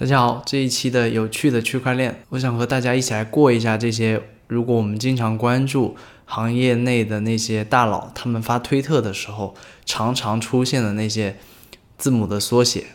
[0.00, 4.22] 大家好，这一期的有趣的区块链，我想和大家一起来过一下这些。
[4.46, 11.36] 如果我们经常关注行业内的那些大佬，他们发推特的时候，常常出现的那些
[11.98, 12.86] 字母的缩写，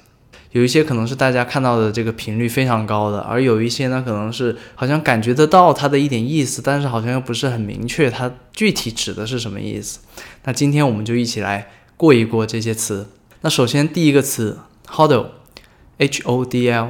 [0.54, 10.00] 有一些可能是大家看到的这个频率非常高的，而有一些呢，可能是好像感觉得到它的一点意思，但是好像又不是很明确，它具体指的是什么意思。
[10.46, 13.12] 那今天我们就一起来过一过这些词。
[13.42, 15.28] 那首先第一个词，hodl。
[15.98, 16.90] H O D L，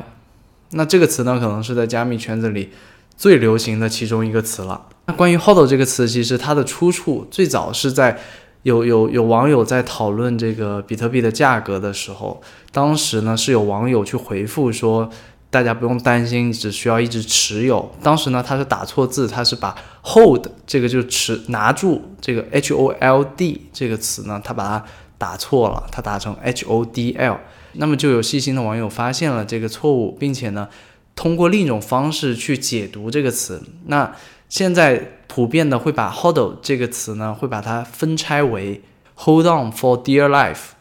[0.72, 2.72] 那这个词呢，可能是在加密圈子里
[3.16, 4.88] 最流行的其中一个词了。
[5.06, 8.20] 那关于 Hold 这个词，其实它的出处最早是在
[8.64, 12.42] 有有有网友在讨论这个比特币的价格的时候，
[12.72, 15.08] 当时呢是有网友去回复说，
[15.52, 17.92] 大家不用担心，只需要一直持有。
[18.02, 24.84] 当时呢他是打错字，他是把 hold 这个就持拿住这个 H O L D 这个词呢，他把它
[25.20, 27.38] 打错了，他打成 H O D L。
[27.78, 30.70] 那么就有细心的网友发现了这个错误，并且呢，
[31.16, 33.62] 通过另一种方式去解读这个词。
[33.86, 34.16] 那
[34.48, 38.82] 现在普遍的会把 hodl 这个词呢，会把它分拆为
[39.16, 40.74] hold on for dear life，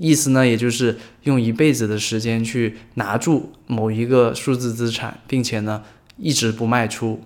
[0.00, 5.82] 意思呢，也就是用一辈子的时间去拿住某一个数字资产，并且呢，
[6.16, 7.20] 一直不卖出。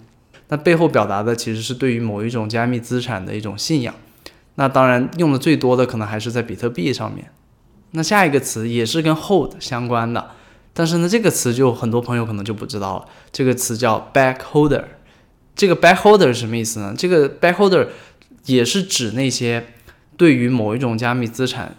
[0.48, 3.94] 那背后表达的其实是对于某一种加密资产的一种信仰。
[4.54, 7.30] 那当然用的最多的可能还是在比特币上面。
[7.96, 10.32] 那下一个词也是跟 hold 相关的，
[10.74, 13.06] 但是呢，这个词就很多朋友可能就不知道了。
[13.32, 14.84] 这个词叫 backholder。
[15.54, 16.94] 这个 backholder 是什么意思呢？
[16.96, 17.88] 这个 backholder
[18.44, 19.68] 也是指那些
[20.18, 21.74] 对于某一种加密资产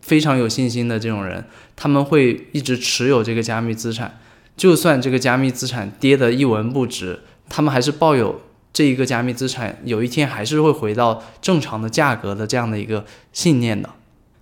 [0.00, 1.44] 非常有信心的这种人，
[1.76, 4.18] 他们会一直持有这个加密资产，
[4.56, 8.40] 就算这个加密资产跌得一文不值，他们还是抱有
[8.72, 13.88] 这一个加密资产有一天还是会回到正常的价格的这样的一个信念的。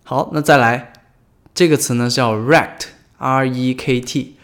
[0.07, 0.93] 好，那再来，
[1.55, 4.35] 这个词呢叫 rect，r e k t，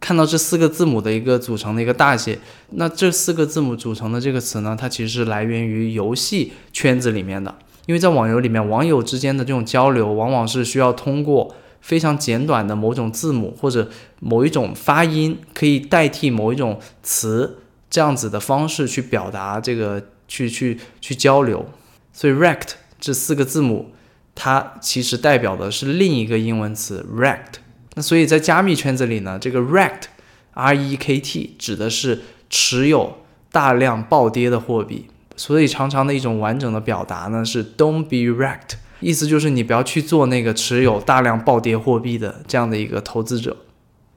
[0.00, 2.40] 看到这四个字母的一个组成的一个大写，
[2.70, 7.54] 那这四个字母组成的这个词呢，它其实是来源于游戏圈子里面的，
[7.86, 17.58] 因为在网游里面，网友之间的这种交流，往往是需要通过非常简短的某种字母或者某一种发音，可以代替某一种词
[17.88, 21.64] 这样子的方式去表达这个，去去去交流，
[22.12, 23.92] 所以 rect 这四个字母。
[24.38, 27.54] 它其实代表的是另一个英文词 rect，
[27.94, 33.16] 那所以在加密圈子里呢，这个 rect，r e k t 指的是持有
[33.50, 43.56] 大量暴跌的货币，所以常常的一种完整的表达呢是 don't be rect，意思就是你不要去做那个持有大量暴跌货币的这样的一个投资者。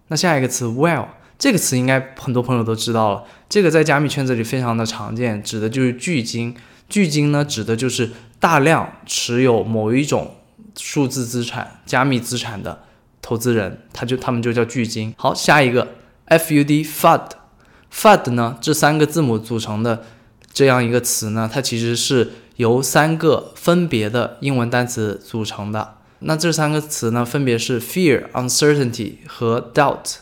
[0.09, 6.53] 那下一个词 well，这个词应该很多朋友都知道了，这个在加密圈子里非常的常见，指的就是巨鲸。
[6.90, 10.35] 巨鲸呢，指的就是大量持有某一种
[10.77, 12.83] 数字资产、加密资产的
[13.22, 15.13] 投资人，他就他们就叫巨鲸。
[15.17, 15.95] 好，下一个
[16.25, 20.05] F U D FUD，FUD 呢这三个字母组成的
[20.53, 25.95] 这样一个词呢，它其实是由三个分别的英文单词组成的。
[26.19, 30.17] 那这三个词呢，分别是 Fear、Uncertainty 和 Doubt。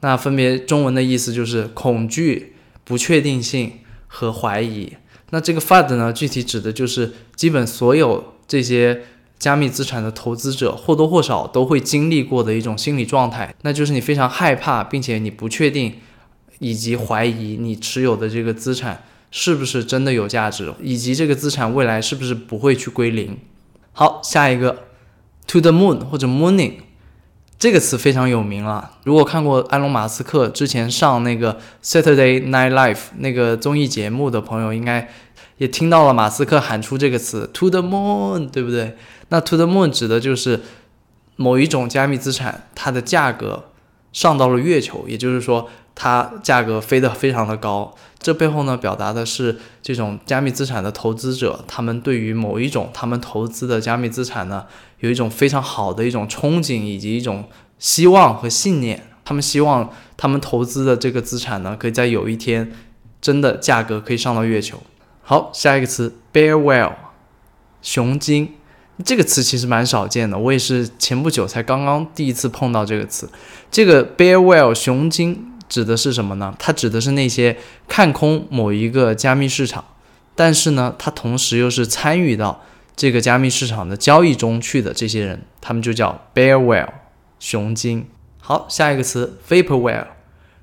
[0.00, 2.54] 那分别中文的意思就是恐惧、
[2.84, 4.96] 不确定性和怀疑。
[5.34, 9.02] 那这个 FUD 呢，具体指的就是基本所有这些
[9.36, 15.94] 加密资产的投资者或多或少都会经历过的一种心理状态，那就是你非常害怕，并且你不确定
[16.60, 19.02] 以及怀疑你持有的这个资产
[19.32, 23.36] 是不是真的有价值，以及这个资产未来是不是不会去归零。
[23.90, 24.84] 好，下一个
[25.48, 26.74] To the Moon 或者 Mooning。
[27.56, 28.90] 这个词非常有名了。
[29.04, 35.08] 如果看过埃隆·马斯克之前上那个 Saturday Night Live 那个综艺节目的朋友，应该
[35.58, 38.96] 也听到了马斯克喊出这个词 “to the moon”，对不对？
[39.28, 40.60] 那 “to the moon” 指的就是
[41.36, 43.64] 某一种加密资产，它的价格
[44.12, 47.94] 上到了月球，也就是说，它价格飞得非常的高。
[48.18, 54.64] 这背后呢，表达的是这种加密资产的投资者，他们对于某一种他们投资的加密资产呢，
[55.00, 57.44] 有一种非常好的一种憧憬以及一种
[57.78, 59.08] 希望和信念。
[59.26, 62.72] 他们希望他们投资的这个资产呢，可以在有一天
[63.20, 64.82] 真的价格可以上到月球。
[65.24, 66.92] 好，下一个词 bear whale，
[67.82, 68.52] 熊精。
[69.04, 73.28] 这个词其实蛮少见的，我也是前不久才刚刚第一次碰到这个词。
[73.70, 75.50] 这个 bear whale 熊精。
[75.66, 76.54] 指的是什么呢？
[76.58, 77.56] 它指的是那些
[77.88, 79.82] 看空某一个加密市场，
[80.36, 82.62] 但是呢，它同时又是参与到
[82.94, 86.90] 这个加密市场的交易中去的这些人，他们就叫 bear whale
[87.40, 88.06] 熊精。
[88.38, 90.06] 好，下一个词 vapor whale。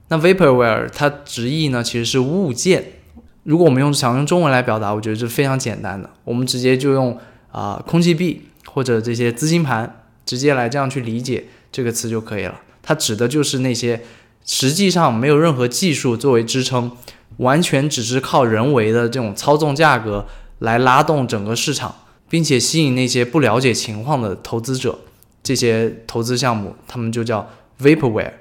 [0.09, 3.00] 那 vapor whale 它直译呢其实是物件。
[3.43, 7.17] 如果我们用想用中文来表达，我觉得是非常简单的，我们直接就用
[7.51, 12.61] 啊空气币或者这些资金盘直接来这样去理解这个词就可以了。
[12.83, 14.01] 它指的就是那些
[14.45, 16.91] 实际上没有任何技术作为支撑，
[17.37, 20.25] 完全只是靠人为的这种操纵价格
[20.59, 21.95] 来拉动整个市场，
[22.29, 24.99] 并且吸引那些不了解情况的投资者。
[25.43, 27.49] 这些投资项目，他们就叫
[27.79, 28.33] vaporware，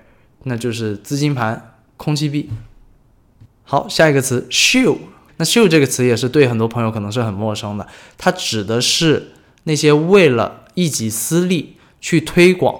[0.44, 2.50] 那就是资金盘、空气币。
[3.70, 4.96] 好，下一个词 shill，
[5.37, 7.87] 那 shill 这个词也是对很多朋友可能是很陌生的，
[8.19, 9.31] 它指的是
[9.62, 12.75] 那些为了一己私利去推广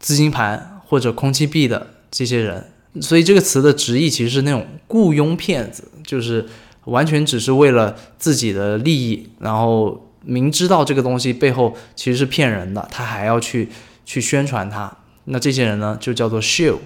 [0.00, 2.72] 资金盘或者空气币的这些人。
[3.00, 6.46] 所以这个词的直译其实是那种雇佣骗子，就是
[6.86, 10.08] 完全只是为了自己的利益，然后。
[10.24, 13.68] 明知道这个东西背后其实是骗人的，他还要去
[14.04, 14.96] 去宣传它。
[15.24, 16.76] 那这些人呢，就叫做 shill。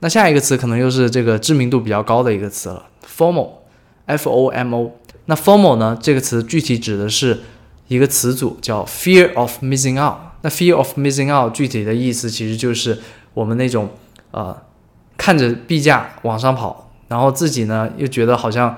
[0.00, 4.92] 那下一个词可能又是这个知名度比较高的一个词了，formal，f o m o。
[5.26, 7.40] 那 formal 呢，这个词具体指的是
[7.88, 10.16] 一个词组叫 fear of missing out。
[10.42, 12.98] 那 fear of missing out 具体的意思其实就是
[13.34, 13.88] 我们那种
[14.30, 14.56] 呃
[15.16, 18.76] 看着币价往上跑，然后自己呢又觉得好像。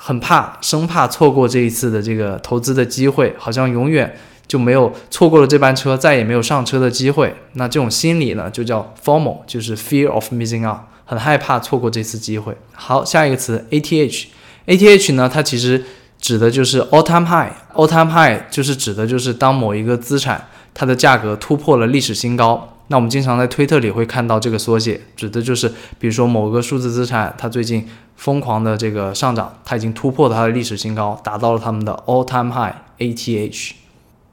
[0.00, 4.16] 很怕，生怕错过这一次的这个投资的机会，好像永远
[4.48, 7.32] 就没有错过了这班车，再也没有上车的机会。
[7.52, 12.56] 那这种心理呢，就叫 formal，就是 fear of missing out，很害怕错过这次机会。
[12.72, 15.84] 好，下一个词 ATH，ATH 呢，它其实
[16.18, 22.74] 指的就是 all time high，all time high 就是指的就是当某一个资产它的价格突破了历史新高。
[22.90, 25.68] 那我们经常在推特里会看到这个缩写，指的就是
[25.98, 27.86] 比如说某个数字资产，它最近
[28.16, 33.72] 疯狂的这个上涨，它已经突破了它的历史新高，达到了他们的 all time high ATH。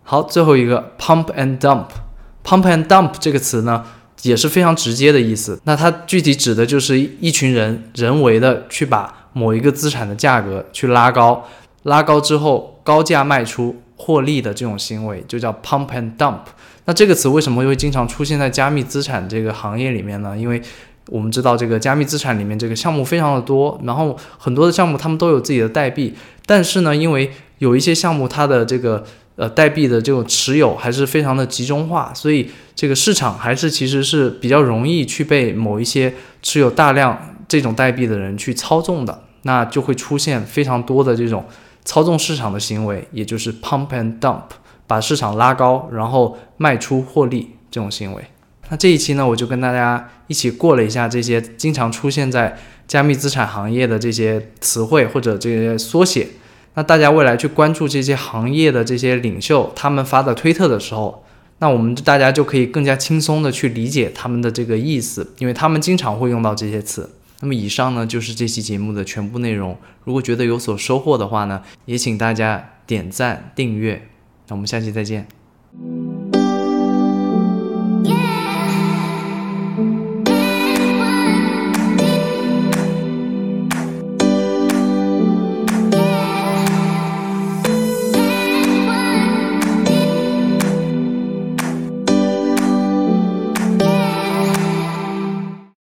[0.07, 3.83] 好，最后一个 pump and dump，pump and dump 这个词呢
[4.21, 11.43] 也是非常直接的意思，那它具体指的就是一群人人为的去把某一个资产的价格去拉高，
[11.83, 16.41] 拉高之后高价卖出获利的这种行为，就叫 pump and dump。
[16.85, 20.37] 那这个词为什么会经常出现在加密资产这个行业里面呢？
[20.37, 20.61] 因为
[21.07, 26.13] 我们知道这个加密资产里面这个项目非常的多，然后很多的项目他们都有自己的代币，
[26.45, 29.03] 但是呢，因为有一些项目它的这个
[29.35, 41.45] 呃代币的这种持有还是非常的集中化，所以这个市场还是其实是比较容易去被某一些持有大量这种代币的人去操纵的，那就会出现非常多的这种
[41.83, 44.43] 操纵市场的行为，也就是 pump and dump。
[44.87, 48.23] 把市场拉高，然后卖出获利这种行为。
[48.69, 52.55] 那这一期呢，我就跟大家一起过了一下这些经常出现在
[52.87, 56.27] 加密资产行业的这些词汇或者这些缩写。
[56.75, 61.23] 那大家未来去关注这些行业的这些领袖他们发的推特的时候，
[61.59, 67.09] 那我们大家就可以更加轻松的去理解他们的这个意思，因为他们经常会用到这些词。
[67.39, 69.77] 那么以上呢就是这期节目的全部内容。
[70.03, 74.09] 如果觉得有所收获的话呢，也请大家点赞订阅。
[74.47, 75.27] 那我们下期再见。